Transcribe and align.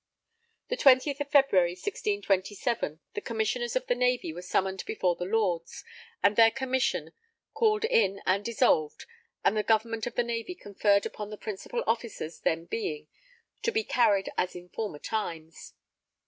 The 0.69 0.77
20th 0.77 1.19
of 1.19 1.29
February, 1.29 1.73
1627, 1.73 3.01
the 3.13 3.21
Commissioners 3.21 3.75
of 3.75 3.85
the 3.85 3.93
Navy 3.93 4.33
were 4.33 4.41
summoned 4.41 4.83
before 4.87 5.15
the 5.15 5.25
Lords, 5.25 5.83
and 6.23 6.35
their 6.35 6.49
commission 6.49 7.13
called 7.53 7.85
in 7.85 8.19
and 8.25 8.43
dissolved, 8.43 9.05
and 9.45 9.55
the 9.55 9.61
government 9.61 10.07
of 10.07 10.15
the 10.15 10.23
Navy 10.23 10.55
conferred 10.55 11.05
upon 11.05 11.29
the 11.29 11.37
Principal 11.37 11.83
Officers 11.85 12.39
then 12.39 12.65
being, 12.65 13.09
to 13.61 13.71
be 13.71 13.83
carried 13.83 14.31
as 14.39 14.55
in 14.55 14.69
former 14.69 14.97
times. 14.97 15.75